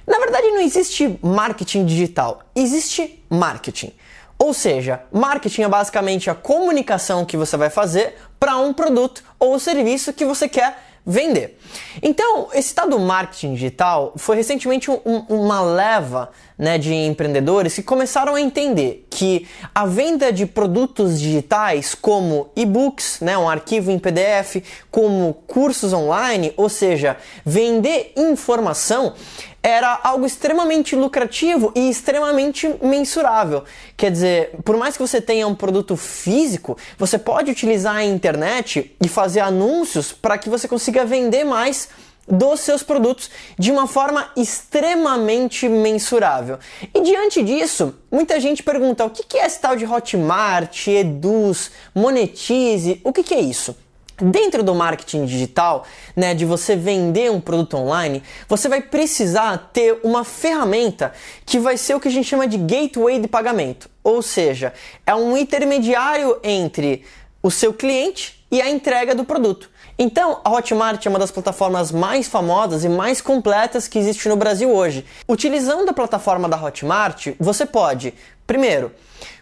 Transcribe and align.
Na 0.07 0.21
verdade, 0.21 0.47
não 0.53 0.61
existe 0.61 1.19
marketing 1.21 1.85
digital, 1.85 2.43
existe 2.55 3.25
marketing. 3.29 3.93
Ou 4.39 4.55
seja, 4.55 5.03
marketing 5.11 5.63
é 5.63 5.69
basicamente 5.69 6.31
a 6.31 6.35
comunicação 6.37 7.25
que 7.25 7.37
você 7.37 7.57
vai 7.57 7.71
fazer 7.71 8.15
para 8.39 8.57
um 8.59 8.73
produto 8.73 9.25
ou 9.37 9.59
serviço 9.59 10.13
que 10.13 10.25
você 10.25 10.49
quer 10.49 10.79
vender. 11.07 11.57
Então, 12.03 12.49
esse 12.53 12.75
tal 12.75 12.89
do 12.89 12.99
marketing 12.99 13.55
digital 13.55 14.13
foi 14.17 14.37
recentemente 14.37 14.91
um, 14.91 15.25
uma 15.29 15.61
leva 15.61 16.31
né, 16.59 16.79
de 16.79 16.93
empreendedores 16.93 17.75
que 17.75 17.83
começaram 17.83 18.35
a 18.35 18.41
entender 18.41 19.07
que 19.09 19.47
a 19.75 19.87
venda 19.87 20.33
de 20.33 20.47
produtos 20.47 21.21
digitais, 21.21 21.95
como 21.95 22.49
e-books, 22.57 23.21
né, 23.21 23.39
um 23.39 23.49
arquivo 23.49 23.91
em 23.91 23.99
PDF, 23.99 24.63
como 24.91 25.35
cursos 25.47 25.93
online, 25.93 26.53
ou 26.57 26.69
seja, 26.69 27.17
vender 27.45 28.13
informação, 28.17 29.15
era 29.63 30.01
algo 30.03 30.25
extremamente 30.25 30.95
lucrativo 30.95 31.73
e 31.75 31.91
extremamente 31.91 32.73
mensurável. 32.83 33.65
Quer 33.97 34.11
dizer, 34.11 34.51
por 34.65 34.77
mais 34.77 34.97
que 34.97 35.03
você 35.03 35.21
tenha 35.21 35.47
um 35.47 35.55
produto 35.55 35.97
físico, 35.97 36.79
você 36.97 37.19
pode 37.19 37.51
utilizar 37.51 37.97
a 37.97 38.05
internet 38.05 38.95
e 39.05 39.09
fazer 39.09 39.41
anúncios 39.41 40.13
para 40.13 40.39
que 40.39 40.49
você 40.49 40.69
consiga 40.69 41.05
vender 41.05 41.45
mais 41.45 41.89
dos 42.29 42.61
seus 42.61 42.83
produtos 42.83 43.31
de 43.59 43.71
uma 43.71 43.87
forma 43.87 44.31
extremamente 44.37 45.69
mensurável. 45.69 46.59
E 46.93 47.01
diante 47.01 47.43
disso, 47.43 47.95
muita 48.11 48.41
gente 48.41 48.63
pergunta: 48.63 49.05
o 49.05 49.11
que 49.11 49.39
é 49.39 49.47
esse 49.47 49.61
tal 49.61 49.77
de 49.77 49.87
Hotmart, 49.87 50.89
Eduz, 50.89 51.71
Monetize? 51.95 53.01
O 53.05 53.13
que 53.13 53.35
é 53.35 53.41
isso? 53.41 53.77
Dentro 54.19 54.63
do 54.63 54.75
marketing 54.75 55.27
digital, 55.27 55.85
né, 56.15 56.35
de 56.35 56.47
você 56.47 56.75
vender 56.75 57.31
um 57.31 57.41
produto 57.41 57.77
online, 57.77 58.23
você 58.49 58.67
vai 58.67 58.81
precisar 58.81 59.71
ter 59.75 60.01
uma 60.03 60.25
ferramenta 60.25 61.13
que 61.45 61.59
vai 61.59 61.77
ser 61.77 61.95
o 61.95 62.01
que 62.01 62.09
a 62.09 62.11
gente 62.11 62.27
chama 62.27 62.49
de 62.49 62.57
gateway 62.57 63.19
de 63.19 63.29
pagamento. 63.29 63.91
Ou 64.03 64.23
seja, 64.23 64.73
é 65.07 65.15
um 65.15 65.37
intermediário 65.37 66.39
entre 66.43 67.05
o 67.43 67.51
seu 67.51 67.75
cliente 67.75 68.43
e 68.51 68.63
a 68.63 68.71
entrega 68.71 69.15
do 69.15 69.25
produto. 69.25 69.69
Então, 69.99 70.41
a 70.45 70.51
Hotmart 70.51 71.05
é 71.05 71.09
uma 71.09 71.19
das 71.19 71.31
plataformas 71.31 71.93
mais 71.93 72.27
famosas 72.27 72.85
e 72.85 72.89
mais 72.89 73.21
completas 73.21 73.87
que 73.87 73.99
existe 73.99 74.29
no 74.29 74.37
Brasil 74.37 74.71
hoje. 74.71 75.05
Utilizando 75.29 75.89
a 75.89 75.93
plataforma 75.93 76.49
da 76.49 76.63
Hotmart, 76.63 77.29
você 77.39 77.67
pode, 77.67 78.15
primeiro, 78.47 78.93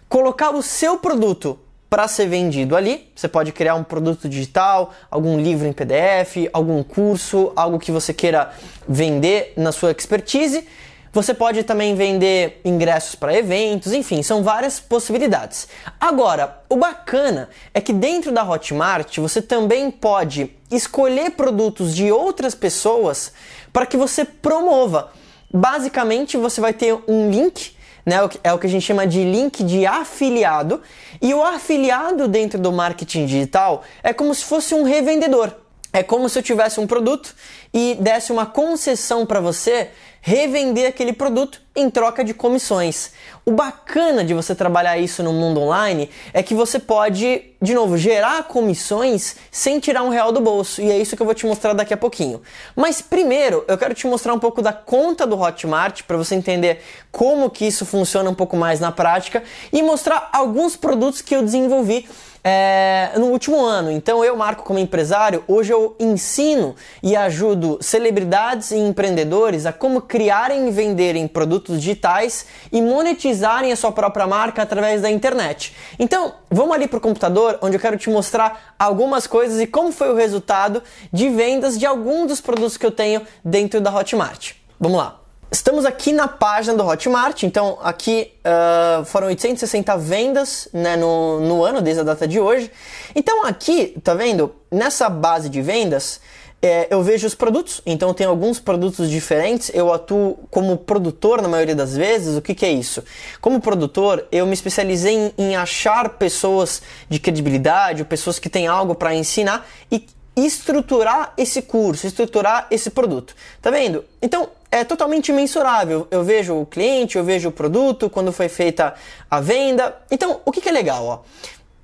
colocar 0.09 0.51
o 0.51 0.63
seu 0.63 0.99
produto 0.99 1.59
para 1.95 2.09
ser 2.09 2.27
vendido 2.27 2.75
ali. 2.75 3.09
Você 3.15 3.29
pode 3.29 3.53
criar 3.53 3.77
um 3.77 3.85
produto 3.85 4.29
digital, 4.29 4.93
algum 5.09 5.41
livro 5.41 5.65
em 5.65 5.73
PDF, 5.73 6.51
algum 6.53 6.83
curso, 6.83 7.53
algo 7.55 7.79
que 7.79 7.93
você 7.93 8.13
queira 8.13 8.51
vender 8.89 9.53
na 9.57 9.71
sua 9.71 9.93
expertise. 9.93 10.67
Você 11.13 11.33
pode 11.33 11.63
também 11.63 11.95
vender 11.95 12.61
ingressos 12.65 13.15
para 13.15 13.33
eventos, 13.33 13.93
enfim, 13.93 14.25
são 14.25 14.43
várias 14.43 14.81
possibilidades. 14.81 15.69
Agora, 16.01 16.65
o 16.69 16.75
bacana 16.75 17.49
é 17.73 17.81
que 17.81 17.93
dentro 17.93 18.33
da 18.33 18.43
Hotmart 18.43 19.19
você 19.19 19.41
também 19.41 19.89
pode 19.89 20.51
escolher 20.73 21.31
produtos 21.31 21.95
de 21.95 22.11
outras 22.11 22.57
pessoas 22.57 23.33
para 23.73 23.87
que 23.87 23.97
você 23.97 24.25
promova. 24.25 25.13
Basicamente, 25.49 26.37
você 26.37 26.61
vai 26.61 26.73
ter 26.73 26.93
um 27.07 27.31
link 27.31 27.74
né? 28.05 28.17
É 28.43 28.53
o 28.53 28.59
que 28.59 28.67
a 28.67 28.71
gente 28.71 28.85
chama 28.85 29.07
de 29.07 29.23
link 29.25 29.65
de 29.65 29.87
afiliado. 29.87 30.83
E 31.21 31.33
o 31.33 31.43
afiliado 31.43 32.29
dentro 32.29 32.59
do 32.59 32.73
marketing 32.73 33.27
digital 33.27 33.83
é 34.03 34.13
como 34.13 34.35
se 34.35 34.45
fosse 34.45 34.75
um 34.75 34.83
revendedor. 34.83 35.53
É 35.93 36.03
como 36.03 36.29
se 36.29 36.39
eu 36.39 36.43
tivesse 36.43 36.81
um 36.81 36.87
produto 36.87 37.35
e 37.73 37.97
desse 38.01 38.33
uma 38.33 38.45
concessão 38.45 39.25
para 39.25 39.41
você 39.41 39.91
revender 40.21 40.89
aquele 40.89 41.13
produto 41.13 41.64
em 41.75 41.91
troca 41.91 42.23
de 42.23 42.33
comissões. 42.33 43.13
O 43.45 43.51
bacana 43.51 44.25
de 44.25 44.33
você 44.33 44.55
trabalhar 44.55 44.97
isso 44.97 45.23
no 45.23 45.33
mundo 45.33 45.61
online 45.61 46.09
é 46.33 46.43
que 46.43 46.55
você 46.55 46.79
pode, 46.79 47.43
de 47.61 47.75
novo, 47.75 47.99
gerar 47.99 48.45
comissões 48.45 49.37
sem 49.51 49.81
tirar 49.81 50.03
um 50.03 50.09
real 50.09 50.31
do 50.31 50.41
bolso. 50.41 50.81
E 50.81 50.91
é 50.91 50.99
isso 50.99 51.17
que 51.17 51.23
eu 51.23 51.27
vou 51.27 51.35
te 51.35 51.47
mostrar 51.47 51.73
daqui 51.73 51.93
a 51.93 51.97
pouquinho. 51.97 52.41
Mas 52.77 53.03
primeiro, 53.03 53.65
eu 53.67 53.77
quero 53.77 53.93
te 53.93 54.07
mostrar 54.07 54.33
um 54.33 54.39
pouco 54.39 54.63
da 54.63 54.73
conta 54.73 55.27
do 55.27 55.39
Hotmart 55.39 56.03
para 56.05 56.17
você 56.17 56.35
entender 56.37 56.81
como 57.11 57.51
que 57.51 57.67
isso 57.67 57.85
funciona 57.85 58.31
um 58.31 58.35
pouco 58.35 58.57
mais 58.57 58.79
na 58.79 58.93
prática 58.93 59.43
e 59.73 59.83
mostrar 59.83 60.31
alguns 60.33 60.77
produtos 60.77 61.21
que 61.21 61.35
eu 61.35 61.43
desenvolvi 61.43 62.09
é, 62.45 63.13
no 63.17 63.29
último 63.29 63.65
ano. 63.65 63.91
Então 63.91 64.23
eu, 64.23 64.37
Marco, 64.37 64.63
como 64.65 64.79
empresário, 64.79 65.43
hoje 65.49 65.73
eu 65.73 65.97
ensino 65.99 66.77
e 67.03 67.17
ajudo 67.17 67.79
celebridades 67.81 68.71
e 68.71 68.77
empreendedores 68.77 69.65
a 69.65 69.73
como 69.73 70.03
criarem 70.03 70.69
e 70.69 70.71
venderem 70.71 71.27
produtos 71.27 71.64
digitais 71.73 72.47
e 72.71 72.83
monetizarem 72.83 73.73
a 73.73 73.77
sua 73.77 73.93
própria 73.93 74.27
marca 74.27 74.63
através 74.63 75.03
da 75.03 75.11
internet. 75.11 75.75
Então, 75.99 76.35
vamos 76.51 76.75
ali 76.75 76.87
para 76.87 76.99
o 76.99 77.01
computador, 77.01 77.59
onde 77.63 77.77
eu 77.77 77.81
quero 77.81 77.97
te 77.97 78.11
mostrar 78.11 78.75
algumas 78.79 79.27
coisas 79.27 79.61
e 79.61 79.67
como 79.67 79.91
foi 79.93 80.11
o 80.11 80.15
resultado 80.15 80.83
de 81.13 81.29
vendas 81.29 81.79
de 81.79 81.87
alguns 81.87 82.29
dos 82.29 82.41
produtos 82.41 82.77
que 82.77 82.85
eu 82.85 82.93
tenho 82.93 83.23
dentro 83.45 83.81
da 83.81 83.95
Hotmart. 83.95 84.53
Vamos 84.79 84.99
lá. 84.99 85.21
Estamos 85.55 85.85
aqui 85.85 86.13
na 86.13 86.27
página 86.27 86.77
do 86.77 86.85
Hotmart, 86.85 87.45
então 87.45 87.79
aqui 87.81 88.33
uh, 88.41 89.05
foram 89.05 89.29
860 89.29 89.97
vendas 89.99 90.69
né, 90.73 90.97
no, 90.97 91.39
no 91.39 91.63
ano, 91.63 91.81
desde 91.81 92.01
a 92.01 92.05
data 92.05 92.27
de 92.27 92.41
hoje. 92.41 92.69
Então 93.15 93.47
aqui, 93.47 93.97
tá 94.03 94.15
vendo? 94.15 94.53
Nessa 94.69 95.09
base 95.09 95.49
de 95.49 95.63
vendas, 95.63 96.21
é, 96.67 96.87
eu 96.89 97.03
vejo 97.03 97.27
os 97.27 97.35
produtos, 97.35 97.83
então 97.85 98.15
tem 98.15 98.27
alguns 98.27 98.59
produtos 98.59 99.11
diferentes. 99.11 99.71
Eu 99.75 99.93
atuo 99.93 100.39
como 100.51 100.79
produtor 100.79 101.43
na 101.43 101.49
maioria 101.49 101.75
das 101.75 101.95
vezes. 101.95 102.39
O 102.39 102.41
que, 102.41 102.55
que 102.55 102.65
é 102.65 102.73
isso? 102.73 103.05
Como 103.39 103.61
produtor, 103.61 104.27
eu 104.33 104.47
me 104.47 104.55
especializei 104.55 105.15
em, 105.15 105.35
em 105.37 105.57
achar 105.57 106.09
pessoas 106.09 106.81
de 107.07 107.19
credibilidade, 107.19 108.03
pessoas 108.07 108.39
que 108.39 108.49
têm 108.49 108.67
algo 108.67 108.95
para 108.95 109.15
ensinar 109.15 109.69
e 109.93 110.07
estruturar 110.35 111.35
esse 111.37 111.61
curso, 111.61 112.07
estruturar 112.07 112.67
esse 112.71 112.89
produto. 112.89 113.37
Tá 113.61 113.71
vendo? 113.71 114.03
Então, 114.23 114.49
é 114.71 114.85
totalmente 114.85 115.31
mensurável. 115.35 116.09
Eu 116.11 116.25
vejo 116.25 116.59
o 116.59 116.65
cliente, 116.65 117.19
eu 117.19 117.25
vejo 117.25 117.51
o 117.51 117.53
produto, 117.53 118.09
quando 118.09 118.33
foi 118.33 118.49
feita 118.49 118.95
a 119.31 119.39
venda. 119.39 119.95
Então, 120.11 120.41
o 120.47 120.51
que, 120.51 120.63
que 120.63 120.71
é 120.71 120.73
legal? 120.73 121.05
Ó? 121.05 121.19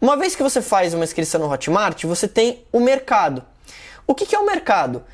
Uma 0.01 0.17
vez 0.17 0.35
que 0.35 0.43
você 0.43 0.63
faz 0.63 0.95
uma 0.95 1.05
inscrição 1.05 1.39
no 1.39 1.53
Hotmart, 1.53 2.03
você 2.05 2.27
tem 2.27 2.65
o 2.73 2.81
mercado. 2.81 3.45
O 4.11 4.15
que, 4.17 4.27
que 4.27 4.35
é 4.35 4.39
o 4.41 4.45
mercado? 4.45 5.05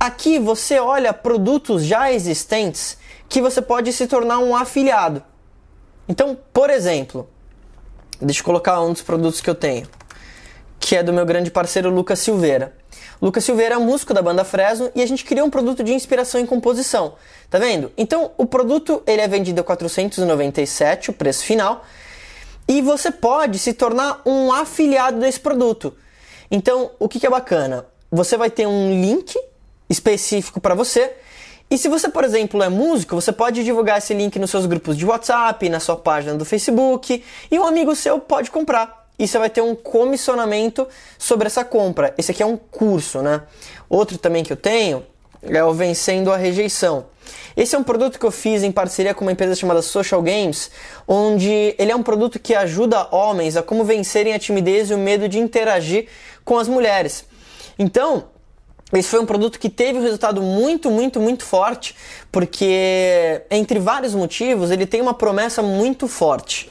Aqui 0.00 0.38
você 0.38 0.78
olha 0.78 1.12
produtos 1.12 1.84
já 1.84 2.10
existentes 2.10 2.96
que 3.28 3.42
você 3.42 3.60
pode 3.60 3.92
se 3.92 4.06
tornar 4.06 4.38
um 4.38 4.56
afiliado. 4.56 5.22
Então, 6.08 6.34
por 6.50 6.70
exemplo, 6.70 7.28
deixa 8.18 8.40
eu 8.40 8.44
colocar 8.46 8.80
um 8.80 8.94
dos 8.94 9.02
produtos 9.02 9.42
que 9.42 9.50
eu 9.50 9.54
tenho, 9.54 9.86
que 10.80 10.96
é 10.96 11.02
do 11.02 11.12
meu 11.12 11.26
grande 11.26 11.50
parceiro 11.50 11.90
Lucas 11.90 12.20
Silveira. 12.20 12.74
Lucas 13.20 13.44
Silveira 13.44 13.74
é 13.74 13.78
músico 13.78 14.14
da 14.14 14.22
banda 14.22 14.46
Fresno 14.46 14.90
e 14.94 15.02
a 15.02 15.06
gente 15.06 15.26
criou 15.26 15.46
um 15.46 15.50
produto 15.50 15.84
de 15.84 15.92
inspiração 15.92 16.40
em 16.40 16.46
composição. 16.46 17.16
Tá 17.50 17.58
vendo? 17.58 17.92
Então, 17.98 18.30
o 18.38 18.46
produto 18.46 19.02
ele 19.06 19.20
é 19.20 19.28
vendido 19.28 19.60
a 19.60 19.64
497, 19.64 21.10
o 21.10 21.12
preço 21.12 21.44
final, 21.44 21.84
e 22.66 22.80
você 22.80 23.10
pode 23.10 23.58
se 23.58 23.74
tornar 23.74 24.22
um 24.24 24.50
afiliado 24.50 25.20
desse 25.20 25.38
produto. 25.38 25.94
Então, 26.50 26.92
o 26.98 27.10
que, 27.10 27.20
que 27.20 27.26
é 27.26 27.30
bacana? 27.30 27.91
Você 28.12 28.36
vai 28.36 28.50
ter 28.50 28.66
um 28.66 29.00
link 29.00 29.34
específico 29.88 30.60
para 30.60 30.74
você. 30.74 31.12
E 31.70 31.78
se 31.78 31.88
você, 31.88 32.10
por 32.10 32.22
exemplo, 32.22 32.62
é 32.62 32.68
músico, 32.68 33.14
você 33.14 33.32
pode 33.32 33.64
divulgar 33.64 33.96
esse 33.96 34.12
link 34.12 34.38
nos 34.38 34.50
seus 34.50 34.66
grupos 34.66 34.96
de 34.96 35.06
WhatsApp, 35.06 35.66
na 35.70 35.80
sua 35.80 35.96
página 35.96 36.34
do 36.34 36.44
Facebook, 36.44 37.24
e 37.50 37.58
um 37.58 37.64
amigo 37.66 37.96
seu 37.96 38.20
pode 38.20 38.50
comprar 38.50 39.02
e 39.18 39.28
você 39.28 39.38
vai 39.38 39.48
ter 39.48 39.60
um 39.60 39.74
comissionamento 39.74 40.86
sobre 41.16 41.46
essa 41.46 41.64
compra. 41.64 42.12
Esse 42.18 42.32
aqui 42.32 42.42
é 42.42 42.46
um 42.46 42.56
curso, 42.56 43.22
né? 43.22 43.42
Outro 43.88 44.18
também 44.18 44.42
que 44.42 44.52
eu 44.52 44.56
tenho 44.56 45.06
é 45.42 45.62
o 45.64 45.72
Vencendo 45.72 46.32
a 46.32 46.36
Rejeição. 46.36 47.06
Esse 47.56 47.76
é 47.76 47.78
um 47.78 47.84
produto 47.84 48.18
que 48.18 48.26
eu 48.26 48.30
fiz 48.30 48.62
em 48.62 48.72
parceria 48.72 49.14
com 49.14 49.24
uma 49.24 49.32
empresa 49.32 49.54
chamada 49.54 49.80
Social 49.80 50.20
Games, 50.22 50.70
onde 51.06 51.74
ele 51.78 51.92
é 51.92 51.96
um 51.96 52.02
produto 52.02 52.38
que 52.38 52.54
ajuda 52.54 53.08
homens 53.14 53.56
a 53.56 53.62
como 53.62 53.84
vencerem 53.84 54.34
a 54.34 54.38
timidez 54.38 54.90
e 54.90 54.94
o 54.94 54.98
medo 54.98 55.28
de 55.28 55.38
interagir 55.38 56.08
com 56.44 56.58
as 56.58 56.66
mulheres. 56.66 57.24
Então, 57.82 58.26
esse 58.92 59.08
foi 59.08 59.18
um 59.18 59.26
produto 59.26 59.58
que 59.58 59.68
teve 59.68 59.98
um 59.98 60.02
resultado 60.02 60.40
muito, 60.40 60.88
muito, 60.88 61.18
muito 61.18 61.44
forte, 61.44 61.96
porque, 62.30 63.42
entre 63.50 63.80
vários 63.80 64.14
motivos, 64.14 64.70
ele 64.70 64.86
tem 64.86 65.00
uma 65.00 65.14
promessa 65.14 65.62
muito 65.62 66.06
forte. 66.06 66.70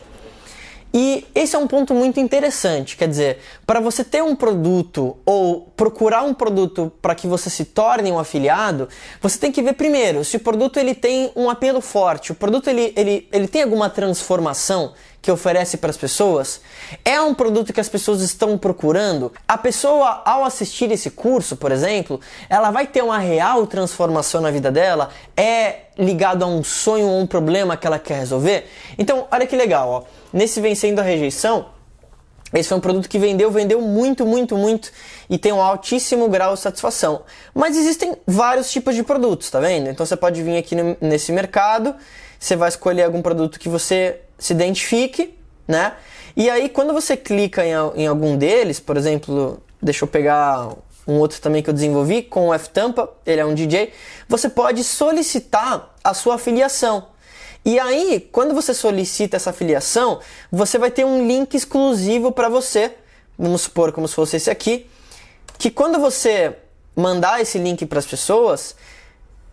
E 0.93 1.25
esse 1.33 1.55
é 1.55 1.59
um 1.59 1.67
ponto 1.67 1.93
muito 1.93 2.19
interessante, 2.19 2.97
quer 2.97 3.07
dizer, 3.07 3.39
para 3.65 3.79
você 3.79 4.03
ter 4.03 4.21
um 4.21 4.35
produto 4.35 5.17
ou 5.25 5.71
procurar 5.75 6.23
um 6.23 6.33
produto 6.33 6.91
para 7.01 7.15
que 7.15 7.27
você 7.27 7.49
se 7.49 7.63
torne 7.63 8.11
um 8.11 8.19
afiliado, 8.19 8.89
você 9.21 9.37
tem 9.37 9.53
que 9.53 9.61
ver 9.61 9.73
primeiro 9.73 10.25
se 10.25 10.35
o 10.35 10.39
produto 10.41 10.77
ele 10.77 10.93
tem 10.93 11.31
um 11.33 11.49
apelo 11.49 11.79
forte, 11.79 12.33
o 12.33 12.35
produto 12.35 12.69
ele, 12.69 12.93
ele, 12.97 13.27
ele 13.31 13.47
tem 13.47 13.63
alguma 13.63 13.89
transformação 13.89 14.91
que 15.21 15.31
oferece 15.31 15.77
para 15.77 15.89
as 15.89 15.97
pessoas? 15.97 16.61
É 17.05 17.21
um 17.21 17.33
produto 17.33 17.71
que 17.71 17.79
as 17.79 17.87
pessoas 17.87 18.21
estão 18.21 18.57
procurando? 18.57 19.31
A 19.47 19.57
pessoa, 19.57 20.21
ao 20.25 20.43
assistir 20.43 20.91
esse 20.91 21.11
curso, 21.11 21.55
por 21.55 21.71
exemplo, 21.71 22.19
ela 22.49 22.71
vai 22.71 22.87
ter 22.87 23.03
uma 23.03 23.19
real 23.19 23.67
transformação 23.67 24.41
na 24.41 24.49
vida 24.49 24.71
dela? 24.71 25.09
É 25.37 25.81
ligado 25.97 26.43
a 26.43 26.47
um 26.47 26.63
sonho 26.63 27.07
ou 27.07 27.19
um 27.19 27.27
problema 27.27 27.77
que 27.77 27.85
ela 27.85 27.99
quer 27.99 28.19
resolver? 28.19 28.67
Então, 28.97 29.27
olha 29.31 29.45
que 29.45 29.55
legal, 29.55 29.89
ó. 29.89 30.03
Nesse 30.33 30.59
Vencendo 30.59 30.99
a 30.99 31.03
Rejeição, 31.03 31.67
esse 32.53 32.67
foi 32.67 32.77
um 32.77 32.81
produto 32.81 33.07
que 33.07 33.17
vendeu, 33.17 33.49
vendeu 33.49 33.79
muito, 33.79 34.25
muito, 34.25 34.57
muito 34.57 34.91
e 35.29 35.37
tem 35.37 35.53
um 35.53 35.61
altíssimo 35.61 36.27
grau 36.27 36.55
de 36.55 36.59
satisfação. 36.59 37.21
Mas 37.53 37.77
existem 37.77 38.15
vários 38.27 38.69
tipos 38.69 38.93
de 38.93 39.03
produtos, 39.03 39.49
tá 39.49 39.59
vendo? 39.59 39.89
Então 39.89 40.05
você 40.05 40.17
pode 40.17 40.43
vir 40.43 40.57
aqui 40.57 40.75
no, 40.75 40.97
nesse 40.99 41.31
mercado, 41.31 41.95
você 42.37 42.55
vai 42.55 42.67
escolher 42.67 43.03
algum 43.03 43.21
produto 43.21 43.57
que 43.57 43.69
você 43.69 44.19
se 44.41 44.53
identifique, 44.53 45.37
né? 45.67 45.93
E 46.35 46.49
aí 46.49 46.67
quando 46.67 46.91
você 46.91 47.15
clica 47.15 47.63
em, 47.63 47.73
em 47.95 48.07
algum 48.07 48.35
deles, 48.35 48.79
por 48.79 48.97
exemplo, 48.97 49.61
deixa 49.79 50.03
eu 50.03 50.07
pegar 50.07 50.69
um 51.07 51.19
outro 51.19 51.39
também 51.39 51.61
que 51.61 51.69
eu 51.69 51.73
desenvolvi 51.73 52.23
com 52.23 52.47
o 52.47 52.53
F-Tampa, 52.53 53.09
ele 53.25 53.39
é 53.39 53.45
um 53.45 53.53
DJ, 53.53 53.93
você 54.27 54.49
pode 54.49 54.83
solicitar 54.83 55.93
a 56.03 56.13
sua 56.13 56.35
afiliação. 56.35 57.07
E 57.63 57.79
aí, 57.79 58.27
quando 58.31 58.55
você 58.55 58.73
solicita 58.73 59.37
essa 59.37 59.51
afiliação, 59.51 60.19
você 60.51 60.79
vai 60.79 60.89
ter 60.89 61.05
um 61.05 61.27
link 61.27 61.53
exclusivo 61.53 62.31
para 62.31 62.49
você. 62.49 62.95
Vamos 63.37 63.61
supor 63.61 63.91
como 63.91 64.07
se 64.07 64.15
fosse 64.15 64.37
esse 64.37 64.49
aqui, 64.49 64.89
que 65.59 65.69
quando 65.69 65.99
você 65.99 66.55
mandar 66.95 67.39
esse 67.39 67.59
link 67.59 67.85
para 67.85 67.99
as 67.99 68.05
pessoas, 68.05 68.75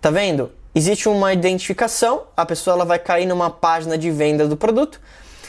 tá 0.00 0.10
vendo? 0.10 0.50
Existe 0.74 1.08
uma 1.08 1.32
identificação, 1.32 2.24
a 2.36 2.44
pessoa 2.44 2.74
ela 2.74 2.84
vai 2.84 2.98
cair 2.98 3.26
numa 3.26 3.50
página 3.50 3.96
de 3.96 4.10
venda 4.10 4.46
do 4.46 4.56
produto, 4.56 5.00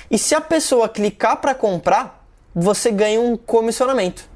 e 0.09 0.17
se 0.17 0.33
a 0.33 0.41
pessoa 0.41 0.89
clicar 0.89 1.37
para 1.37 1.53
comprar, 1.53 2.25
você 2.55 2.89
ganha 2.91 3.21
um 3.21 3.37
comissionamento. 3.37 4.27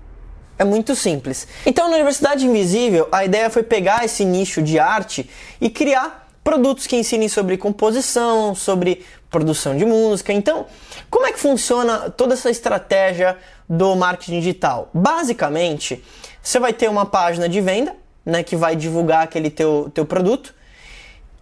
É 0.57 0.63
muito 0.63 0.95
simples. 0.95 1.47
Então, 1.65 1.89
na 1.89 1.95
Universidade 1.95 2.45
Invisível, 2.45 3.07
a 3.11 3.25
ideia 3.25 3.49
foi 3.49 3.63
pegar 3.63 4.05
esse 4.05 4.23
nicho 4.23 4.61
de 4.61 4.77
arte 4.77 5.27
e 5.59 5.69
criar 5.69 6.27
produtos 6.43 6.85
que 6.85 6.95
ensinem 6.95 7.27
sobre 7.27 7.57
composição, 7.57 8.53
sobre 8.53 9.03
produção 9.31 9.75
de 9.75 9.85
música. 9.85 10.31
Então, 10.31 10.67
como 11.09 11.25
é 11.25 11.31
que 11.31 11.39
funciona 11.39 12.09
toda 12.11 12.33
essa 12.33 12.51
estratégia 12.51 13.37
do 13.67 13.95
marketing 13.95 14.39
digital? 14.39 14.89
Basicamente, 14.93 16.03
você 16.41 16.59
vai 16.59 16.71
ter 16.71 16.89
uma 16.89 17.05
página 17.05 17.49
de 17.49 17.59
venda, 17.61 17.95
né, 18.23 18.43
que 18.43 18.55
vai 18.55 18.75
divulgar 18.75 19.23
aquele 19.23 19.49
teu, 19.49 19.89
teu 19.93 20.05
produto. 20.05 20.53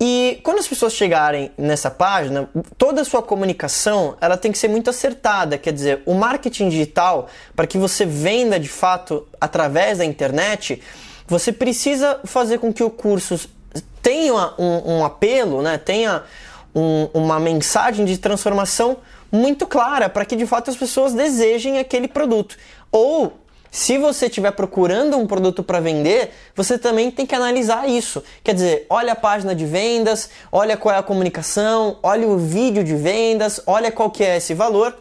E 0.03 0.39
quando 0.42 0.57
as 0.57 0.68
pessoas 0.68 0.94
chegarem 0.94 1.51
nessa 1.56 1.92
página, 1.92 2.50
toda 2.75 3.01
a 3.01 3.06
sua 3.06 3.21
comunicação 3.21 4.18
ela 4.19 4.36
tem 4.36 4.51
que 4.51 4.57
ser 4.57 4.68
muito 4.68 4.89
acertada. 4.89 5.59
Quer 5.59 5.71
dizer, 5.71 6.01
o 6.07 6.15
marketing 6.15 6.69
digital, 6.69 7.27
para 7.56 7.68
que 7.68 7.77
você 7.77 8.03
venda 8.03 8.59
de 8.59 8.68
fato 8.68 9.27
através 9.39 10.00
da 10.00 10.06
internet, 10.06 10.81
você 11.27 11.51
precisa 11.51 12.19
fazer 12.24 12.57
com 12.57 12.74
que 12.74 12.83
o 12.83 12.89
curso 12.89 13.48
tenha 14.01 14.56
um, 14.57 14.95
um 14.98 15.06
apelo, 15.06 15.62
né? 15.62 15.77
tenha 15.77 16.24
um, 16.74 17.07
uma 17.13 17.39
mensagem 17.39 18.04
de 18.04 18.18
transformação 18.18 18.97
muito 19.31 19.68
clara 19.68 20.09
para 20.09 20.25
que 20.25 20.36
de 20.36 20.47
fato 20.47 20.71
as 20.71 20.75
pessoas 20.75 21.13
desejem 21.13 21.77
aquele 21.77 22.07
produto. 22.07 22.57
Ou 22.92 23.33
se 23.71 23.97
você 23.97 24.25
estiver 24.25 24.51
procurando 24.51 25.18
um 25.18 25.25
produto 25.25 25.63
para 25.63 25.79
vender, 25.79 26.31
você 26.53 26.77
também 26.77 27.09
tem 27.09 27.25
que 27.25 27.33
analisar 27.33 27.88
isso. 27.88 28.21
Quer 28.44 28.53
dizer, 28.53 28.85
olha 28.89 29.13
a 29.13 29.15
página 29.15 29.56
de 29.56 29.65
vendas, 29.65 30.29
olha 30.51 30.75
qual 30.75 30.94
é 30.94 30.97
a 30.97 31.03
comunicação, 31.03 31.97
olha 32.03 32.27
o 32.27 32.38
vídeo 32.38 32.83
de 32.83 32.94
vendas, 32.97 33.62
olha 33.65 33.89
qual 33.89 34.12
que 34.12 34.25
é 34.25 34.35
esse 34.35 34.53
valor. 34.53 34.94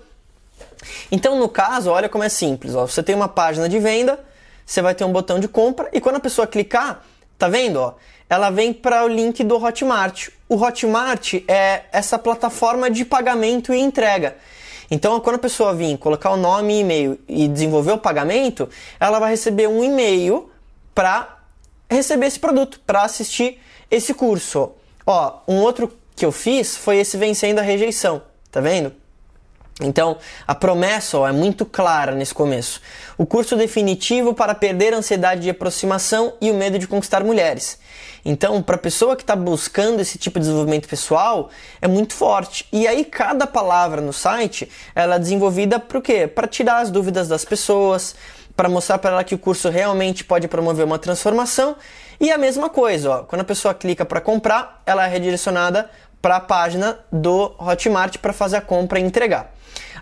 Então, 1.11 1.37
no 1.37 1.49
caso, 1.49 1.90
olha 1.90 2.08
como 2.08 2.22
é 2.22 2.28
simples. 2.28 2.76
Ó. 2.76 2.87
Você 2.87 3.02
tem 3.02 3.17
uma 3.17 3.28
página 3.28 3.69
de 3.69 3.81
venda, 3.81 4.20
você 4.64 4.81
vai 4.81 4.94
ter 4.94 5.05
um 5.05 5.12
botão 5.12 5.40
de 5.40 5.49
compra 5.49 5.88
e 5.93 6.00
quando 6.00 6.17
a 6.17 6.20
pessoa 6.20 6.46
clicar, 6.46 7.05
tá 7.37 7.49
vendo? 7.49 7.81
Ó, 7.81 7.94
ela 8.28 8.50
vem 8.50 8.72
para 8.72 9.05
o 9.05 9.08
link 9.08 9.43
do 9.43 9.56
Hotmart. 9.56 10.28
O 10.49 10.55
Hotmart 10.55 11.34
é 11.49 11.82
essa 11.90 12.17
plataforma 12.17 12.88
de 12.88 13.05
pagamento 13.05 13.75
e 13.75 13.81
entrega. 13.81 14.37
Então, 14.90 15.20
quando 15.20 15.37
a 15.37 15.38
pessoa 15.38 15.72
vir 15.72 15.96
colocar 15.98 16.31
o 16.31 16.37
nome 16.37 16.75
e 16.75 16.81
e-mail 16.81 17.20
e 17.28 17.46
desenvolver 17.46 17.92
o 17.92 17.98
pagamento, 17.98 18.69
ela 18.98 19.19
vai 19.19 19.31
receber 19.31 19.69
um 19.69 19.84
e-mail 19.84 20.50
para 20.94 21.38
receber 21.88 22.26
esse 22.26 22.38
produto, 22.38 22.81
para 22.87 23.02
assistir 23.02 23.60
esse 23.90 24.12
curso. 24.12 24.72
Ó, 25.06 25.38
um 25.46 25.56
outro 25.58 25.92
que 26.16 26.25
eu 26.25 26.32
fiz 26.32 26.76
foi 26.76 26.98
esse 26.98 27.16
vencendo 27.16 27.60
a 27.60 27.62
rejeição, 27.62 28.22
tá 28.50 28.60
vendo? 28.60 28.92
Então, 29.82 30.19
a 30.46 30.54
promessa 30.54 31.19
ó, 31.19 31.26
é 31.26 31.32
muito 31.32 31.64
clara 31.64 32.12
nesse 32.12 32.34
começo. 32.34 32.81
O 33.16 33.25
curso 33.25 33.56
definitivo 33.56 34.34
para 34.34 34.54
perder 34.54 34.93
a 34.93 34.98
ansiedade 34.98 35.40
de 35.40 35.50
aproximação 35.50 36.34
e 36.40 36.50
o 36.50 36.54
medo 36.54 36.78
de 36.78 36.86
conquistar 36.86 37.25
mulheres. 37.25 37.78
Então, 38.25 38.62
para 38.62 38.76
a 38.76 38.78
pessoa 38.78 39.17
que 39.17 39.22
está 39.22 39.34
buscando 39.34 40.00
esse 40.00 40.19
tipo 40.19 40.38
de 40.38 40.44
desenvolvimento 40.44 40.88
pessoal, 40.88 41.50
é 41.81 41.88
muito 41.88 42.14
forte. 42.14 42.67
E 42.72 42.87
aí, 42.87 43.05
cada 43.05 43.46
palavra 43.46 44.00
no 44.00 44.12
site 44.12 44.70
ela 44.94 45.17
é 45.17 45.19
desenvolvida 45.19 45.78
para 45.78 46.00
quê? 46.00 46.26
Para 46.26 46.46
tirar 46.46 46.81
as 46.81 46.90
dúvidas 46.90 47.28
das 47.28 47.44
pessoas, 47.44 48.14
para 48.56 48.69
mostrar 48.69 48.99
para 48.99 49.12
ela 49.12 49.25
que 49.25 49.34
o 49.34 49.38
curso 49.38 49.70
realmente 49.70 50.25
pode 50.25 50.46
promover 50.49 50.84
uma 50.84 50.99
transformação. 50.99 51.76
E 52.20 52.31
a 52.31 52.37
mesma 52.37 52.69
coisa, 52.69 53.11
ó, 53.11 53.19
quando 53.22 53.40
a 53.40 53.44
pessoa 53.44 53.72
clica 53.72 54.05
para 54.05 54.20
comprar, 54.20 54.82
ela 54.84 55.06
é 55.06 55.08
redirecionada 55.08 55.90
para 56.20 56.37
a 56.37 56.40
página 56.40 56.99
do 57.11 57.55
Hotmart 57.58 58.19
para 58.19 58.32
fazer 58.32 58.58
a 58.58 58.61
compra 58.61 59.00
e 59.00 59.02
entregar. 59.02 59.55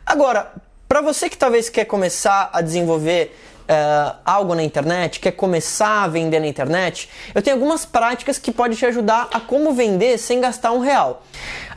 Agora, 0.05 0.53
para 0.89 1.01
você 1.01 1.29
que 1.29 1.37
talvez 1.37 1.69
quer 1.69 1.85
começar 1.85 2.51
a 2.53 2.61
desenvolver 2.61 3.37
uh, 3.69 4.17
algo 4.25 4.55
na 4.55 4.63
internet, 4.63 5.21
quer 5.21 5.33
começar 5.33 6.05
a 6.05 6.09
vender 6.09 6.41
na 6.41 6.47
internet, 6.47 7.09
eu 7.35 7.43
tenho 7.43 7.57
algumas 7.57 7.85
práticas 7.85 8.39
que 8.39 8.51
podem 8.51 8.77
te 8.77 8.87
ajudar 8.87 9.29
a 9.33 9.41
como 9.41 9.73
vender 9.73 10.19
sem 10.19 10.41
gastar 10.41 10.73
um 10.73 10.81
real. 10.81 11.23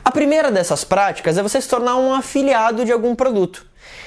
A 0.04 0.10
primeira 0.10 0.50
dessas 0.50 0.82
práticas 0.82 1.38
é 1.38 1.42
você 1.42 1.60
se 1.60 1.68
tornar 1.68 1.96
um 1.96 2.12
afiliado 2.12 2.84
de 2.84 2.92
algum 2.92 3.14
produto. 3.14 3.66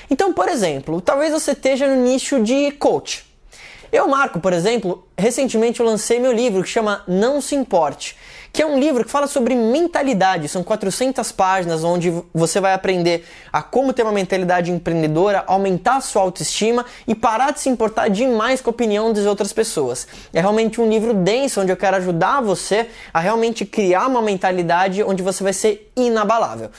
Então, 0.10 0.34
por 0.34 0.50
exemplo, 0.50 1.00
talvez 1.02 1.32
você 1.32 1.52
esteja 1.52 1.88
no 1.88 2.02
nicho 2.02 2.42
de 2.44 2.72
coach. 2.72 3.26
Eu, 3.96 4.10
Marco, 4.10 4.42
por 4.42 4.52
exemplo, 4.52 5.08
recentemente 5.18 5.80
eu 5.80 5.86
lancei 5.86 6.20
meu 6.20 6.34
livro 6.34 6.62
que 6.62 6.68
chama 6.68 7.02
Não 7.08 7.40
Se 7.40 7.56
Importe 7.56 8.18
que 8.56 8.62
é 8.62 8.66
um 8.66 8.80
livro 8.80 9.04
que 9.04 9.12
fala 9.12 9.28
sobre 9.28 9.54
mentalidade. 9.54 10.48
São 10.48 10.64
400 10.64 11.30
páginas 11.34 11.84
onde 11.84 12.24
você 12.34 12.62
vai 12.62 12.74
aprender 12.74 13.26
a 13.52 13.62
como 13.62 13.92
ter 13.92 14.04
uma 14.04 14.14
mentalidade 14.14 14.72
empreendedora, 14.72 15.44
aumentar 15.46 15.98
a 15.98 16.02
sua 16.02 16.22
autoestima 16.22 16.86
e 17.06 17.14
parar 17.14 17.52
de 17.52 17.60
se 17.60 17.68
importar 17.68 18.08
demais 18.08 18.62
com 18.62 18.70
a 18.70 18.72
opinião 18.72 19.12
das 19.12 19.26
outras 19.26 19.52
pessoas. 19.52 20.08
É 20.34 20.40
realmente 20.40 20.80
um 20.80 20.90
livro 20.90 21.14
denso 21.14 21.60
onde 21.60 21.70
eu 21.70 21.76
quero 21.76 21.98
ajudar 21.98 22.40
você 22.40 22.88
a 23.14 23.20
realmente 23.20 23.66
criar 23.66 24.08
uma 24.08 24.22
mentalidade 24.22 25.04
onde 25.04 25.22
você 25.22 25.44
vai 25.44 25.52
ser 25.52 25.92
inabalável. 25.94 26.70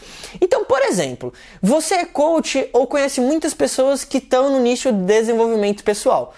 Então, 0.41 0.65
por 0.65 0.81
exemplo, 0.81 1.31
você 1.61 1.97
é 1.97 2.05
coach 2.07 2.71
ou 2.73 2.87
conhece 2.87 3.21
muitas 3.21 3.53
pessoas 3.53 4.03
que 4.03 4.17
estão 4.17 4.49
no 4.49 4.61
nicho 4.61 4.91
de 4.91 5.03
desenvolvimento 5.03 5.85
pessoal. 5.85 6.33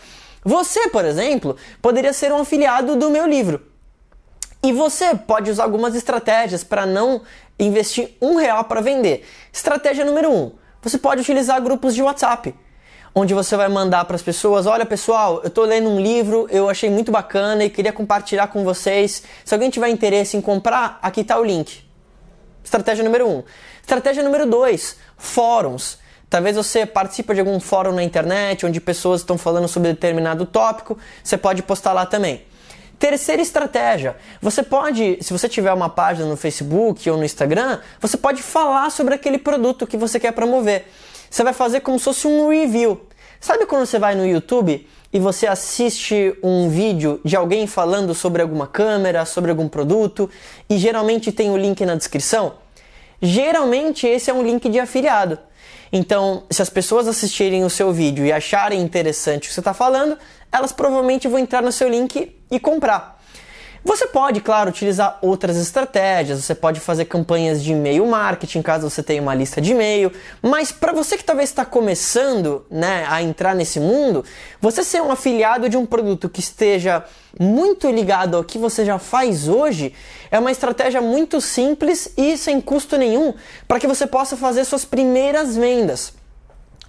Você, 0.48 0.88
por 0.88 1.04
exemplo, 1.04 1.58
poderia 1.82 2.14
ser 2.14 2.32
um 2.32 2.38
afiliado 2.38 2.96
do 2.96 3.10
meu 3.10 3.26
livro. 3.26 3.60
E 4.62 4.72
você 4.72 5.14
pode 5.14 5.50
usar 5.50 5.64
algumas 5.64 5.94
estratégias 5.94 6.64
para 6.64 6.86
não 6.86 7.20
investir 7.58 8.16
um 8.18 8.36
real 8.36 8.64
para 8.64 8.80
vender. 8.80 9.26
Estratégia 9.52 10.06
número 10.06 10.32
um: 10.32 10.52
você 10.80 10.96
pode 10.96 11.20
utilizar 11.20 11.60
grupos 11.60 11.94
de 11.94 12.02
WhatsApp, 12.02 12.54
onde 13.14 13.34
você 13.34 13.58
vai 13.58 13.68
mandar 13.68 14.06
para 14.06 14.16
as 14.16 14.22
pessoas: 14.22 14.64
olha 14.64 14.86
pessoal, 14.86 15.42
eu 15.42 15.48
estou 15.48 15.66
lendo 15.66 15.90
um 15.90 16.00
livro, 16.00 16.48
eu 16.50 16.70
achei 16.70 16.88
muito 16.88 17.12
bacana 17.12 17.66
e 17.66 17.68
queria 17.68 17.92
compartilhar 17.92 18.46
com 18.46 18.64
vocês. 18.64 19.22
Se 19.44 19.52
alguém 19.54 19.68
tiver 19.68 19.90
interesse 19.90 20.34
em 20.34 20.40
comprar, 20.40 20.98
aqui 21.02 21.20
está 21.20 21.38
o 21.38 21.44
link. 21.44 21.84
Estratégia 22.64 23.04
número 23.04 23.28
um. 23.28 23.42
Estratégia 23.82 24.22
número 24.22 24.46
dois: 24.46 24.96
fóruns. 25.18 25.98
Talvez 26.30 26.56
você 26.56 26.85
participe 26.85 27.32
de 27.32 27.40
algum 27.40 27.58
fórum 27.58 27.92
na 27.92 28.02
internet 28.02 28.66
onde 28.66 28.80
pessoas 28.80 29.23
estão 29.23 29.38
falando 29.38 29.66
sobre 29.66 29.90
determinado 29.90 30.44
tópico, 30.44 30.99
você 31.25 31.38
pode 31.38 31.62
postar 31.62 31.92
lá 31.92 32.04
também. 32.04 32.42
Terceira 32.99 33.40
estratégia, 33.40 34.16
você 34.42 34.62
pode, 34.62 35.18
se 35.23 35.32
você 35.32 35.49
tiver 35.49 35.73
uma 35.73 35.88
página 35.88 36.26
no 36.26 36.37
Facebook 36.37 37.08
ou 37.08 37.16
no 37.16 37.25
Instagram, 37.25 37.78
você 38.00 38.16
pode 38.16 38.42
falar 38.42 38.90
sobre 38.90 39.14
aquele 39.14 39.38
produto 39.38 39.87
que 39.87 39.97
você 39.97 40.18
quer 40.18 40.32
promover. 40.32 40.87
Você 41.30 41.44
vai 41.44 41.52
fazer 41.52 41.80
como 41.80 41.99
se 41.99 42.04
fosse 42.04 42.26
um 42.26 42.49
review. 42.49 43.00
Sabe 43.40 43.66
quando 43.66 43.87
você 43.87 43.99
vai 43.99 44.16
no 44.16 44.26
YouTube 44.26 44.87
e 45.12 45.20
você 45.20 45.47
assiste 45.47 46.37
um 46.42 46.68
vídeo 46.68 47.20
de 47.25 47.37
alguém 47.37 47.68
falando 47.68 48.14
sobre 48.14 48.42
alguma 48.42 48.66
câmera, 48.66 49.25
sobre 49.25 49.50
algum 49.50 49.68
produto 49.68 50.28
e 50.68 50.76
geralmente 50.76 51.30
tem 51.30 51.50
o 51.50 51.56
link 51.56 51.87
na 51.87 51.94
descrição? 51.94 52.54
Geralmente 53.23 54.06
esse 54.06 54.28
é 54.28 54.35
um 54.35 54.42
link 54.42 54.68
de 54.68 54.80
afiliado. 54.80 55.38
Então, 55.92 56.45
se 56.50 56.61
as 56.61 56.71
pessoas 56.71 57.09
assistirem 57.09 57.64
o 57.64 57.71
seu 57.71 57.92
vídeo 57.92 58.25
e 58.25 58.33
acharem 58.33 58.80
interessante 58.80 59.45
o 59.45 59.49
que 59.49 59.54
você 59.54 59.61
está 59.61 59.75
falando, 59.75 60.18
elas 60.52 60.73
provavelmente 60.73 61.28
vão 61.28 61.38
entrar 61.38 61.62
no 61.62 61.73
seu 61.73 61.88
link 61.88 62.37
e 62.50 62.61
comprar. 62.61 63.17
Você 63.85 64.06
pode, 64.06 64.40
claro, 64.40 64.70
utilizar 64.70 65.18
outras 65.23 65.56
estratégias, 65.56 66.44
você 66.44 66.54
pode 66.54 66.80
fazer 66.80 67.04
campanhas 67.04 67.62
de 67.62 67.73
e-mail 67.73 68.04
marketing, 68.06 68.61
caso 68.61 68.88
você 68.88 69.02
tenha 69.02 69.23
uma 69.23 69.35
lista 69.35 69.61
de 69.61 69.73
e-mail, 69.73 70.12
mas 70.42 70.73
para 70.73 70.92
você 70.92 71.16
que 71.16 71.25
talvez 71.25 71.49
está 71.49 71.64
começando 71.64 72.66
né, 72.70 73.06
a 73.08 73.23
entrar 73.23 73.54
nesse 73.54 73.78
mundo, 73.78 74.25
você 74.61 74.82
ser 74.82 75.00
um 75.00 75.12
afiliado 75.12 75.68
de 75.68 75.76
um 75.76 75.87
produto 75.87 76.28
que 76.28 76.40
esteja 76.40 77.04
muito 77.38 77.90
ligado 77.90 78.37
ao 78.37 78.44
que 78.44 78.58
você 78.58 78.85
já 78.85 78.99
faz 78.99 79.49
hoje 79.49 79.94
é 80.30 80.38
uma 80.38 80.50
estratégia 80.50 81.00
muito 81.00 81.40
simples 81.40 82.12
e 82.16 82.37
sem 82.37 82.61
custo 82.61 82.97
nenhum 82.97 83.32
para 83.66 83.78
que 83.78 83.87
você 83.87 84.06
possa 84.06 84.37
fazer 84.37 84.64
suas 84.64 84.85
primeiras 84.85 85.56
vendas. 85.56 86.12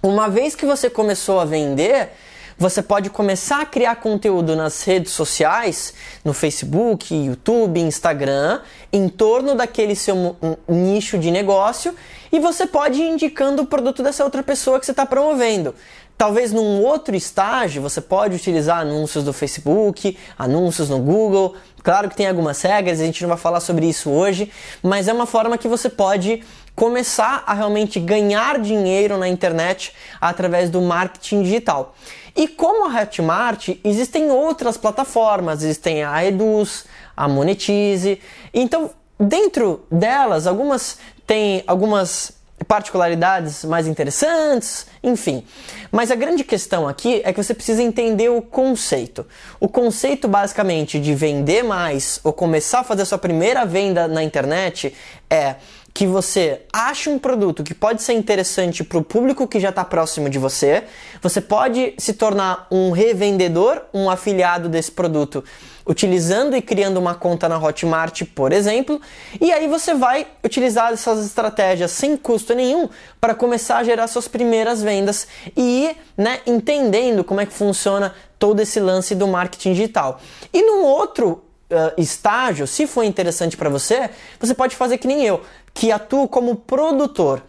Uma 0.02 0.28
vez 0.28 0.54
que 0.54 0.64
você 0.64 0.88
começou 0.88 1.38
a 1.40 1.44
vender, 1.44 2.10
você 2.60 2.82
pode 2.82 3.08
começar 3.08 3.62
a 3.62 3.64
criar 3.64 3.96
conteúdo 3.96 4.54
nas 4.54 4.82
redes 4.82 5.14
sociais, 5.14 5.94
no 6.22 6.34
Facebook, 6.34 7.14
YouTube, 7.14 7.80
Instagram, 7.80 8.60
em 8.92 9.08
torno 9.08 9.54
daquele 9.54 9.96
seu 9.96 10.36
nicho 10.68 11.18
de 11.18 11.30
negócio 11.30 11.94
e 12.30 12.38
você 12.38 12.66
pode 12.66 13.00
ir 13.00 13.08
indicando 13.08 13.62
o 13.62 13.66
produto 13.66 14.02
dessa 14.02 14.24
outra 14.24 14.42
pessoa 14.42 14.78
que 14.78 14.84
você 14.84 14.90
está 14.90 15.06
promovendo. 15.06 15.74
Talvez 16.18 16.52
num 16.52 16.82
outro 16.82 17.16
estágio 17.16 17.80
você 17.80 17.98
pode 17.98 18.36
utilizar 18.36 18.80
anúncios 18.80 19.24
do 19.24 19.32
Facebook, 19.32 20.18
anúncios 20.38 20.90
no 20.90 20.98
Google. 20.98 21.54
Claro 21.82 22.10
que 22.10 22.14
tem 22.14 22.28
algumas 22.28 22.60
regras, 22.60 23.00
a 23.00 23.06
gente 23.06 23.22
não 23.22 23.30
vai 23.30 23.38
falar 23.38 23.60
sobre 23.60 23.88
isso 23.88 24.10
hoje, 24.10 24.52
mas 24.82 25.08
é 25.08 25.14
uma 25.14 25.24
forma 25.24 25.56
que 25.56 25.66
você 25.66 25.88
pode 25.88 26.42
começar 26.76 27.42
a 27.46 27.54
realmente 27.54 27.98
ganhar 27.98 28.58
dinheiro 28.58 29.16
na 29.16 29.28
internet 29.28 29.94
através 30.20 30.68
do 30.68 30.82
marketing 30.82 31.42
digital. 31.42 31.94
E 32.36 32.48
como 32.48 32.84
a 32.84 33.00
Hotmart, 33.00 33.70
existem 33.82 34.30
outras 34.30 34.76
plataformas, 34.76 35.62
existem 35.62 36.04
a 36.04 36.24
Eduz, 36.24 36.84
a 37.16 37.28
Monetize. 37.28 38.20
Então, 38.52 38.90
dentro 39.18 39.84
delas, 39.90 40.46
algumas 40.46 40.98
têm 41.26 41.62
algumas 41.66 42.40
particularidades 42.66 43.64
mais 43.64 43.86
interessantes, 43.86 44.86
enfim. 45.02 45.44
Mas 45.90 46.10
a 46.10 46.14
grande 46.14 46.44
questão 46.44 46.86
aqui 46.86 47.22
é 47.24 47.32
que 47.32 47.42
você 47.42 47.54
precisa 47.54 47.82
entender 47.82 48.28
o 48.28 48.42
conceito. 48.42 49.26
O 49.58 49.68
conceito 49.68 50.28
basicamente 50.28 50.98
de 50.98 51.14
vender 51.14 51.62
mais 51.62 52.20
ou 52.22 52.32
começar 52.32 52.80
a 52.80 52.84
fazer 52.84 53.02
a 53.02 53.06
sua 53.06 53.18
primeira 53.18 53.64
venda 53.64 54.06
na 54.06 54.22
internet 54.22 54.94
é 55.28 55.56
que 55.92 56.06
você 56.06 56.62
acha 56.72 57.10
um 57.10 57.18
produto 57.18 57.64
que 57.64 57.74
pode 57.74 58.02
ser 58.02 58.12
interessante 58.12 58.84
para 58.84 58.98
o 58.98 59.04
público 59.04 59.46
que 59.46 59.58
já 59.58 59.70
está 59.70 59.84
próximo 59.84 60.30
de 60.30 60.38
você, 60.38 60.84
você 61.20 61.40
pode 61.40 61.94
se 61.98 62.14
tornar 62.14 62.66
um 62.70 62.90
revendedor, 62.90 63.82
um 63.92 64.08
afiliado 64.08 64.68
desse 64.68 64.92
produto, 64.92 65.44
utilizando 65.86 66.56
e 66.56 66.62
criando 66.62 66.98
uma 66.98 67.14
conta 67.14 67.48
na 67.48 67.58
Hotmart, 67.58 68.22
por 68.34 68.52
exemplo, 68.52 69.00
e 69.40 69.52
aí 69.52 69.66
você 69.66 69.94
vai 69.94 70.26
utilizar 70.44 70.92
essas 70.92 71.24
estratégias 71.26 71.90
sem 71.90 72.16
custo 72.16 72.54
nenhum 72.54 72.88
para 73.20 73.34
começar 73.34 73.78
a 73.78 73.84
gerar 73.84 74.06
suas 74.06 74.28
primeiras 74.28 74.82
vendas 74.82 75.26
e 75.56 75.86
ir 75.86 75.96
né, 76.16 76.40
entendendo 76.46 77.24
como 77.24 77.40
é 77.40 77.46
que 77.46 77.52
funciona 77.52 78.14
todo 78.38 78.60
esse 78.60 78.78
lance 78.78 79.14
do 79.14 79.26
marketing 79.26 79.72
digital. 79.72 80.20
E 80.52 80.62
num 80.62 80.84
outro 80.84 81.42
uh, 81.70 82.00
estágio, 82.00 82.66
se 82.66 82.86
for 82.86 83.04
interessante 83.04 83.56
para 83.56 83.68
você, 83.68 84.10
você 84.38 84.54
pode 84.54 84.76
fazer 84.76 84.98
que 84.98 85.06
nem 85.06 85.24
eu, 85.24 85.42
que 85.72 85.92
atuo 85.92 86.28
como 86.28 86.56
produtor. 86.56 87.42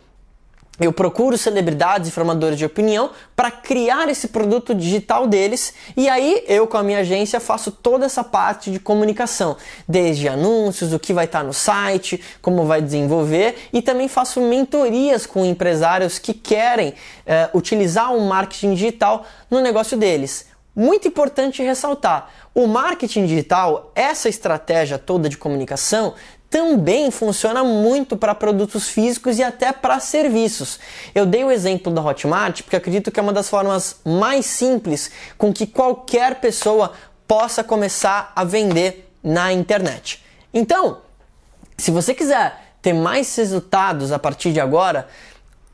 Eu 0.80 0.92
procuro 0.92 1.38
celebridades 1.38 2.10
e 2.10 2.12
formadores 2.12 2.58
de 2.58 2.66
opinião 2.66 3.12
para 3.36 3.52
criar 3.52 4.10
esse 4.10 4.30
produto 4.30 4.74
digital 4.74 5.28
deles 5.28 5.76
e 5.96 6.10
aí 6.10 6.44
eu 6.48 6.66
com 6.66 6.76
a 6.76 6.82
minha 6.82 7.00
agência 7.00 7.40
faço 7.40 7.72
toda 7.72 8.06
essa 8.06 8.24
parte 8.24 8.72
de 8.72 8.80
comunicação, 8.80 9.58
desde 9.88 10.28
anúncios, 10.28 10.92
o 10.92 10.98
que 10.98 11.14
vai 11.14 11.26
estar 11.26 11.44
no 11.44 11.54
site, 11.54 12.20
como 12.42 12.66
vai 12.66 12.82
desenvolver 12.82 13.70
e 13.72 13.80
também 13.80 14.08
faço 14.08 14.42
mentorias 14.42 15.28
com 15.28 15.46
empresários 15.46 16.18
que 16.18 16.34
querem 16.34 16.90
uh, 16.90 17.56
utilizar 17.56 18.16
o 18.16 18.22
marketing 18.22 18.74
digital 18.74 19.24
no 19.52 19.62
negócio 19.62 19.96
deles. 19.96 20.48
Muito 20.76 21.08
importante 21.08 21.62
ressaltar: 21.62 22.30
o 22.54 22.68
marketing 22.68 23.26
digital, 23.26 23.92
essa 23.94 24.30
estratégia 24.30 24.98
toda 24.98 25.28
de 25.28 25.38
comunicação, 25.38 26.14
também 26.50 27.10
funciona 27.12 27.64
muito 27.64 28.18
para 28.18 28.36
produtos 28.36 28.90
físicos 28.90 29.40
e 29.40 29.44
até 29.44 29.72
para 29.72 30.00
serviços. 30.02 30.80
Eu 31.16 31.26
dei 31.26 31.44
o 31.46 31.52
exemplo 31.52 31.94
da 31.94 32.02
Hotmart 32.02 32.62
porque 32.64 32.76
acredito 32.76 33.10
que 33.10 33.20
é 33.20 33.24
uma 33.24 33.32
das 33.32 33.48
formas 33.48 34.02
mais 34.04 34.46
simples 34.46 35.12
com 35.38 35.54
que 35.54 35.66
qualquer 35.66 36.42
pessoa 36.42 36.92
possa 37.26 37.64
começar 37.64 38.34
a 38.36 38.44
vender 38.44 39.10
na 39.24 39.54
internet. 39.54 40.22
Então, 40.54 40.98
se 41.78 41.90
você 41.90 42.14
quiser 42.14 42.74
ter 42.82 42.92
mais 42.92 43.34
resultados 43.36 44.12
a 44.12 44.20
partir 44.20 44.52
de 44.52 44.60
agora, 44.60 45.08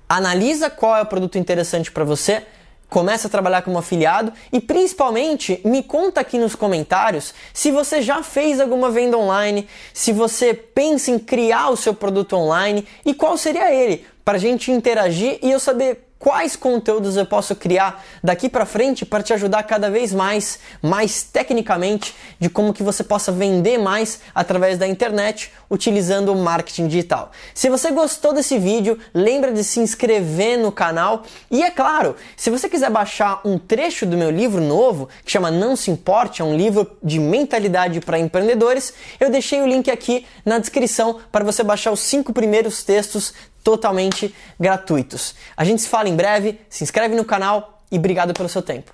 analisa 0.08 0.70
qual 0.70 0.96
é 0.96 1.01
o 1.01 1.06
produto 1.08 1.39
interessante 1.39 1.92
para 1.92 2.04
você 2.04 2.46
Começa 2.89 3.27
a 3.27 3.32
trabalhar 3.32 3.63
como 3.63 3.77
afiliado 3.77 4.32
e 4.51 4.62
principalmente 4.62 5.60
me 5.65 5.84
conta 5.84 6.22
aqui 6.22 6.38
nos 6.38 6.56
comentários 6.56 7.34
se 7.53 7.70
você 7.70 8.01
já 8.01 8.24
fez 8.24 8.62
alguma 8.62 8.89
venda 8.89 9.17
online, 9.17 9.67
se 9.94 10.13
você 10.13 10.53
pensa 10.53 11.12
em 11.12 11.20
criar 11.20 11.70
o 11.70 11.75
seu 11.77 11.94
produto 11.94 12.38
online 12.38 12.88
e 13.06 13.13
qual 13.13 13.38
seria 13.38 13.74
ele, 13.74 14.06
para 14.24 14.38
a 14.38 14.39
gente 14.39 14.72
interagir 14.72 15.38
e 15.41 15.51
eu 15.51 15.60
saber 15.60 16.07
quais 16.20 16.56
conteúdos 16.56 17.16
eu 17.16 17.26
posso 17.26 17.56
criar 17.56 18.04
daqui 18.24 18.50
para 18.50 18.66
frente 18.66 19.06
para 19.06 19.24
te 19.24 19.34
ajudar 19.34 19.64
cada 19.64 19.90
vez 19.90 20.14
mais, 20.14 20.60
mais 20.82 21.24
tecnicamente, 21.24 22.16
de 22.40 22.50
como 22.50 22.74
que 22.74 22.84
você 22.84 23.04
possa 23.04 23.32
vender 23.32 23.78
mais 23.78 24.20
através 24.34 24.78
da 24.78 24.88
internet 24.88 25.52
utilizando 25.70 26.32
o 26.32 26.36
marketing 26.36 26.88
digital. 26.88 27.32
Se 27.54 27.70
você 27.70 27.92
gostou 27.92 28.34
desse 28.34 28.58
vídeo, 28.58 28.98
lembra 29.14 29.52
de 29.52 29.64
se 29.64 29.80
inscrever 29.80 30.58
no 30.58 30.72
canal 30.72 31.24
e 31.52 31.64
é 31.64 31.70
claro, 31.70 32.16
se 32.36 32.50
você 32.50 32.70
quiser 32.70 32.90
baixar 32.90 33.42
um 33.46 33.58
trecho 33.58 34.06
do 34.06 34.18
meu 34.18 34.32
livro 34.32 34.62
novo, 34.62 35.10
que 35.24 35.32
chama 35.32 35.52
Não 35.52 35.76
se 35.76 35.92
importe, 35.92 36.42
é 36.42 36.46
um 36.46 36.56
livro 36.56 36.90
de 37.04 37.20
mentalidade 37.20 38.00
para 38.00 38.20
empreendedores, 38.20 38.94
eu 39.20 39.30
deixei 39.30 39.62
o 39.62 39.68
link 39.68 39.92
aqui 39.92 40.26
na 40.46 40.58
descrição 40.58 41.20
para 41.32 41.46
você 41.46 41.64
baixar 41.64 41.92
os 41.92 42.00
cinco 42.00 42.34
primeiros 42.34 42.84
textos 42.84 43.34
totalmente 43.68 44.34
gratuitos. 44.58 45.36
A 45.58 45.66
gente 45.66 45.82
se 45.82 45.90
fala 45.90 46.08
em 46.08 46.16
breve, 46.16 46.58
se 46.70 46.86
inscreve 46.86 47.16
no 47.16 47.26
canal 47.26 47.84
e 47.92 47.98
obrigado 47.98 48.34
pelo 48.34 48.48
seu 48.48 48.62
tempo. 48.62 48.94